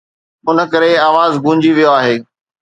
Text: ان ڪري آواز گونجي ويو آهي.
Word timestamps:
ان 0.49 0.57
ڪري 0.71 0.91
آواز 1.09 1.31
گونجي 1.43 1.71
ويو 1.77 1.91
آهي. 1.99 2.15